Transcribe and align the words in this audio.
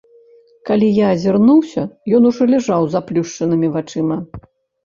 Калі 0.69 0.87
я 0.99 1.05
азірнуўся, 1.15 1.83
ён 2.21 2.25
ужо 2.31 2.47
ляжаў 2.55 2.81
з 2.89 2.97
заплюшчанымі 2.97 3.67
вачыма. 3.77 4.17